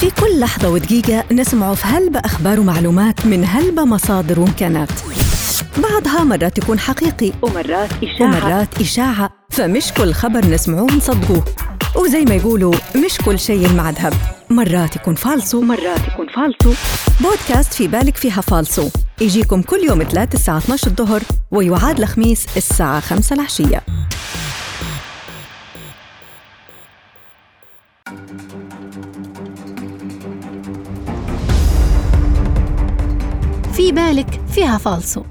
[0.00, 4.90] في كل لحظة ودقيقة نسمع في هلبة أخبار ومعلومات من هلبة مصادر وإمكانات.
[5.78, 8.28] بعضها مرات يكون حقيقي ومرات إشاعة.
[8.28, 9.30] ومرات إشاعة.
[9.50, 11.44] فمش كل خبر نسمعوه نصدقوه
[11.96, 12.74] وزي ما يقولوا
[13.04, 14.12] مش كل شيء مع ذهب
[14.50, 15.58] مرات يكون فالصو.
[15.58, 16.74] ومرات يكون فالصو.
[17.20, 18.88] بودكاست في بالك فيها فالصو.
[19.20, 23.82] يجيكم كل يوم ثلاث الساعة 12 الظهر ويعاد الخميس الساعة 5 العشية.
[33.80, 35.22] في بالك فيها فالصو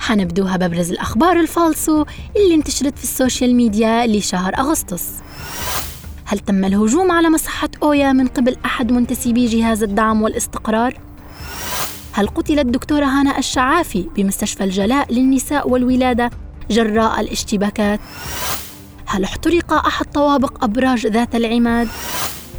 [0.00, 2.04] حنبدوها ببرز الأخبار الفالصو
[2.36, 5.08] اللي انتشرت في السوشيال ميديا لشهر أغسطس
[6.24, 11.00] هل تم الهجوم على مصحة أويا من قبل أحد منتسبي جهاز الدعم والاستقرار؟
[12.12, 16.30] هل قتلت الدكتورة هنا الشعافي بمستشفى الجلاء للنساء والولادة
[16.70, 18.00] جراء الاشتباكات؟
[19.06, 21.88] هل احترق أحد طوابق أبراج ذات العماد؟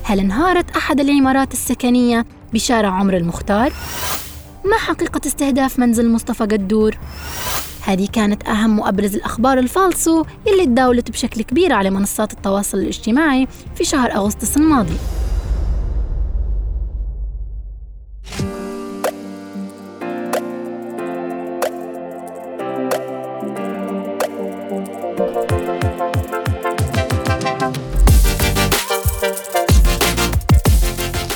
[0.03, 3.73] هل انهارت أحد العمارات السكنية بشارع عمر المختار؟
[4.69, 6.97] ما حقيقة استهداف منزل مصطفى قدور؟
[7.81, 13.83] هذه كانت أهم وأبرز الأخبار الفالصو اللي تداولت بشكل كبير على منصات التواصل الاجتماعي في
[13.85, 14.97] شهر أغسطس الماضي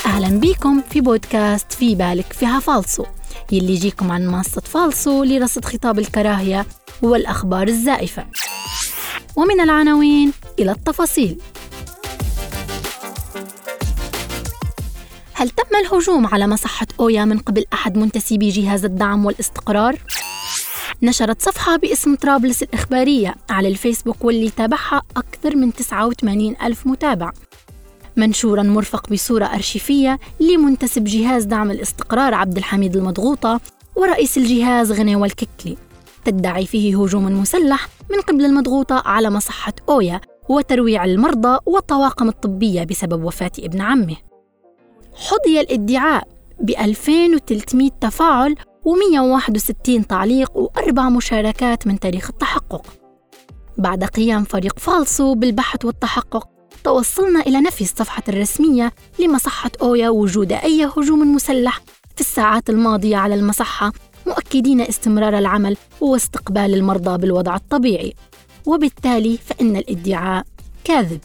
[0.05, 3.05] أهلا بكم في بودكاست في بالك فيها فالصو
[3.51, 6.65] يلي يجيكم عن منصة فالصو لرصد خطاب الكراهية
[7.01, 8.25] والأخبار الزائفة.
[9.35, 11.41] ومن العناوين إلى التفاصيل.
[15.33, 19.97] هل تم الهجوم على مصحة أويا من قبل أحد منتسبي جهاز الدعم والاستقرار؟
[21.01, 27.31] نشرت صفحة باسم طرابلس الإخبارية على الفيسبوك واللي تابعها أكثر من 89 ألف متابع.
[28.17, 33.59] منشورا مرفق بصورة أرشيفية لمنتسب جهاز دعم الاستقرار عبد الحميد المضغوطة
[33.95, 35.77] ورئيس الجهاز غنيوة الككلي
[36.25, 43.23] تدعي فيه هجوم مسلح من قبل المضغوطة على مصحة أويا وترويع المرضى والطواقم الطبية بسبب
[43.23, 44.15] وفاة ابن عمه.
[45.15, 46.27] حظي الادعاء
[46.59, 52.85] ب 2300 تفاعل و161 تعليق وأربع مشاركات من تاريخ التحقق.
[53.77, 56.50] بعد قيام فريق فالصو بالبحث والتحقق
[56.83, 61.81] توصلنا إلى نفي الصفحة الرسمية لمصحة أويا وجود أي هجوم مسلح
[62.15, 63.91] في الساعات الماضية على المصحة
[64.27, 68.13] مؤكدين استمرار العمل واستقبال المرضى بالوضع الطبيعي.
[68.65, 70.45] وبالتالي فإن الادعاء
[70.83, 71.19] كاذب.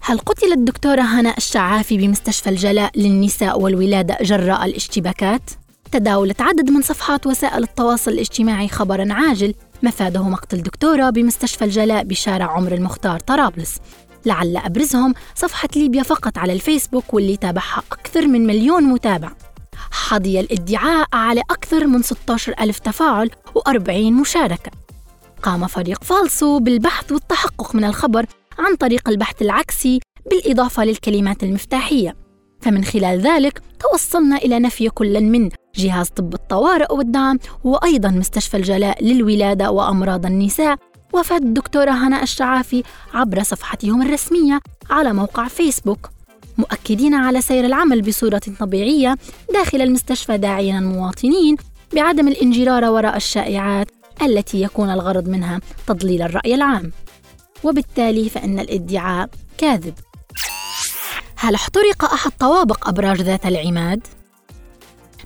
[0.00, 5.50] هل قتلت الدكتورة هناء الشعافي بمستشفى الجلاء للنساء والولادة جراء الاشتباكات؟
[5.92, 12.52] تداولت عدد من صفحات وسائل التواصل الاجتماعي خبرا عاجل مفاده مقتل دكتورة بمستشفى الجلاء بشارع
[12.52, 13.76] عمر المختار طرابلس.
[14.26, 19.32] لعل أبرزهم صفحة ليبيا فقط على الفيسبوك واللي تابعها أكثر من مليون متابع.
[19.90, 24.70] حظي الادعاء على أكثر من 16 ألف تفاعل و40 مشاركة.
[25.42, 28.26] قام فريق فالصو بالبحث والتحقق من الخبر
[28.58, 32.16] عن طريق البحث العكسي بالإضافة للكلمات المفتاحية.
[32.60, 39.04] فمن خلال ذلك توصلنا إلى نفي كل من جهاز طب الطوارئ والدعم وأيضا مستشفى الجلاء
[39.04, 40.76] للولادة وأمراض النساء
[41.14, 42.82] وفاة الدكتورة هناء الشعافي
[43.14, 44.60] عبر صفحتهم الرسمية
[44.90, 46.10] على موقع فيسبوك.
[46.58, 49.16] مؤكدين على سير العمل بصورة طبيعية
[49.52, 51.56] داخل المستشفى داعيا المواطنين
[51.94, 53.86] بعدم الانجرار وراء الشائعات
[54.22, 56.92] التي يكون الغرض منها تضليل الرأي العام.
[57.64, 59.94] وبالتالي فإن الادعاء كاذب.
[61.36, 64.06] هل احترق أحد طوابق أبراج ذات العماد؟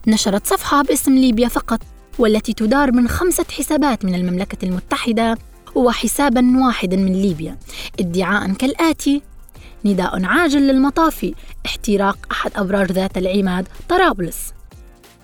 [0.07, 1.81] نشرت صفحة باسم ليبيا فقط
[2.19, 5.39] والتي تدار من خمسة حسابات من المملكة المتحدة
[5.79, 7.59] وحسابا واحدا من ليبيا
[8.01, 9.23] ادعاء كالآتي
[9.85, 11.35] نداء عاجل للمطافي
[11.67, 14.53] احتراق أحد أبراج ذات العماد طرابلس.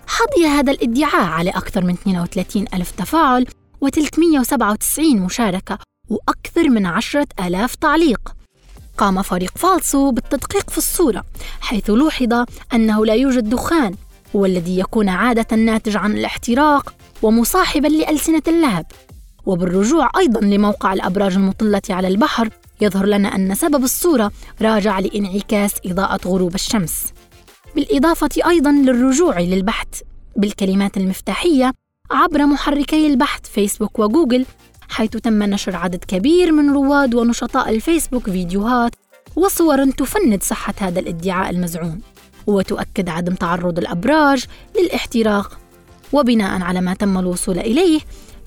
[0.07, 3.47] حظي هذا الادعاء على أكثر من 32 ألف تفاعل
[3.85, 5.79] و397 مشاركة
[6.11, 8.35] وأكثر من عشرة آلاف تعليق.
[8.99, 11.25] قام فريق فالصو بالتدقيق في الصورة
[11.61, 13.95] حيث لوحظ أنه لا يوجد دخان
[14.35, 18.87] والذي يكون عادة ناتج عن الاحتراق ومصاحبا لألسنة اللهب
[19.47, 22.49] وبالرجوع أيضا لموقع الأبراج المطلة على البحر
[22.81, 24.33] يظهر لنا أن سبب الصورة
[24.63, 27.05] راجع لإنعكاس إضاءة غروب الشمس.
[27.77, 30.01] بالإضافة أيضا للرجوع للبحث
[30.37, 31.73] بالكلمات المفتاحية
[32.11, 34.47] عبر محركي البحث فيسبوك وجوجل
[34.89, 38.95] حيث تم نشر عدد كبير من رواد ونشطاء الفيسبوك فيديوهات
[39.37, 42.01] وصور تفند صحة هذا الادعاء المزعوم.
[42.47, 44.45] وتؤكد عدم تعرض الأبراج
[44.81, 45.59] للاحتراق.
[46.13, 48.01] وبناء على ما تم الوصول إليه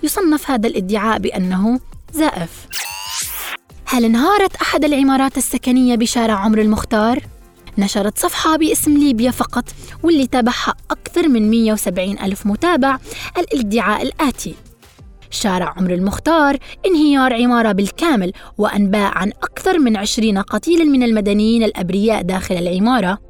[0.03, 1.79] يصنف هذا الادعاء بأنه
[2.13, 2.67] زائف.
[3.85, 7.19] هل انهارت أحد العمارات السكنية بشارع عمر المختار؟
[7.77, 9.63] نشرت صفحة باسم ليبيا فقط
[10.03, 12.97] واللي تابعها أكثر من 170 ألف متابع
[13.37, 14.55] الادعاء الآتي.
[15.29, 22.21] شارع عمر المختار انهيار عمارة بالكامل وأنباء عن أكثر من عشرين قتيلا من المدنيين الأبرياء
[22.21, 23.26] داخل العمارة.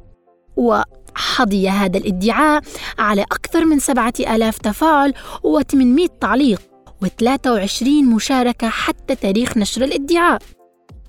[0.58, 2.62] وحظي هذا الادعاء
[2.98, 5.14] على أكثر من سبعة آلاف تفاعل
[5.46, 6.60] و800 تعليق
[7.04, 10.42] و23 مشاركة حتى تاريخ نشر الادعاء.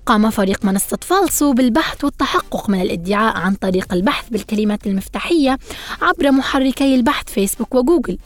[0.06, 5.58] قام فريق منصة فالسو بالبحث والتحقق من الادعاء عن طريق البحث بالكلمات المفتاحية
[6.02, 8.18] عبر محركي البحث فيسبوك وجوجل.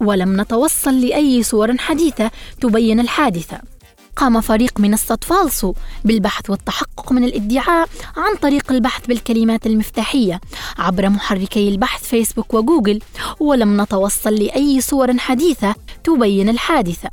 [0.00, 2.30] ولم نتوصل لأي صور حديثة
[2.60, 3.75] تبين الحادثة.
[4.16, 5.74] قام فريق منصة فالسو
[6.04, 10.40] بالبحث والتحقق من الادعاء عن طريق البحث بالكلمات المفتاحية
[10.78, 13.00] عبر محركي البحث فيسبوك وجوجل
[13.40, 15.74] ولم نتوصل لأي صور حديثة
[16.04, 17.08] تبين الحادثة.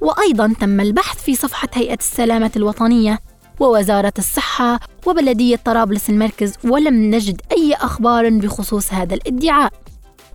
[0.00, 3.18] وأيضا تم البحث في صفحة هيئة السلامة الوطنية
[3.60, 9.72] ووزارة الصحة وبلدية طرابلس المركز ولم نجد أي أخبار بخصوص هذا الادعاء.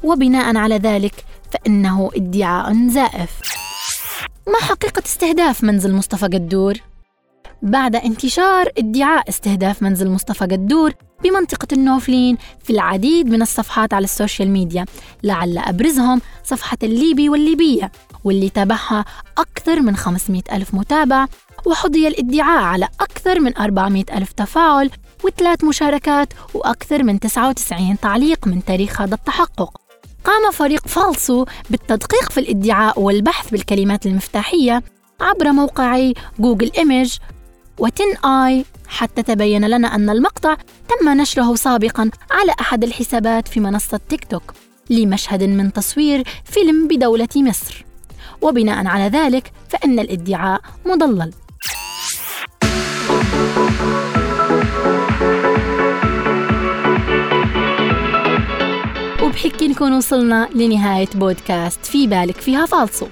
[0.03, 3.29] وبناء على ذلك فإنه ادعاء زائف.
[4.49, 6.73] ما حقيقة استهداف منزل مصطفى قدور؟
[7.61, 10.93] بعد انتشار ادعاء استهداف منزل مصطفى قدور
[11.23, 14.85] بمنطقة النوفلين في العديد من الصفحات على السوشيال ميديا
[15.23, 17.91] لعل أبرزهم صفحة الليبي والليبية
[18.23, 19.05] واللي تابعها
[19.37, 21.25] أكثر من 500 ألف متابع
[21.65, 24.91] وحظي الادعاء على أكثر من 400 ألف تفاعل
[25.23, 29.88] وثلاث مشاركات وأكثر من 99 تعليق من تاريخ هذا التحقق
[30.25, 34.83] قام فريق فالسو بالتدقيق في الادعاء والبحث بالكلمات المفتاحية
[35.21, 37.17] عبر موقعي جوجل إيمج
[37.77, 40.57] وتن آي حتى تبين لنا أن المقطع
[40.89, 44.53] تم نشره سابقا على أحد الحسابات في منصة تيك توك
[44.89, 47.85] لمشهد من تصوير فيلم بدولة مصر.
[48.41, 51.33] وبناء على ذلك فإن الادعاء مضلل.
[59.45, 63.07] وبحكي نكون وصلنا لنهاية بودكاست في بالك فيها فالصو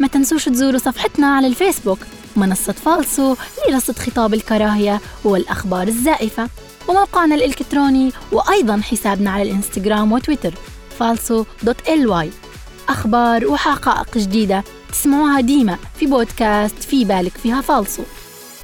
[0.00, 1.98] ما تنسوش تزوروا صفحتنا على الفيسبوك
[2.36, 3.36] منصة فالصو
[3.68, 6.48] لرصد خطاب الكراهية والأخبار الزائفة
[6.88, 10.54] وموقعنا الإلكتروني وأيضا حسابنا على الإنستغرام وتويتر
[10.98, 12.30] فالسو دوت إل واي.
[12.88, 18.02] أخبار وحقائق جديدة تسمعوها ديما في بودكاست في بالك فيها فالصو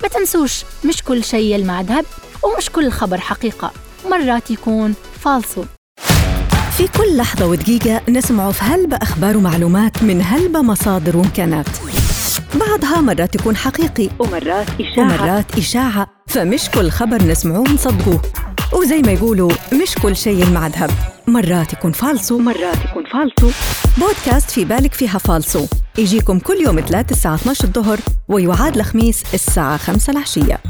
[0.03, 2.05] ما تنسوش مش كل شيء يلمع ذهب
[2.45, 3.73] ومش كل خبر حقيقة
[4.11, 5.65] مرات يكون فالصو
[6.77, 11.67] في كل لحظة ودقيقة نسمع في هلبة أخبار ومعلومات من هلبة مصادر وإمكانات.
[12.55, 15.05] بعضها مرات يكون حقيقي ومرات إشاعة.
[15.05, 18.23] ومرات إشاعة فمش كل خبر نسمعوه نصدقوه
[18.73, 19.51] وزي ما يقولوا
[19.83, 20.91] مش كل شيء المع ذهب
[21.27, 22.37] مرات يكون فالصو.
[22.37, 23.51] ومرات يكون فالصو.
[23.99, 25.67] بودكاست في بالك فيها فالصو.
[25.99, 27.99] يجيكم كل يوم ثلاث الساعة 12 الظهر
[28.29, 30.61] ويعاد الخميس الساعة 5 العشية.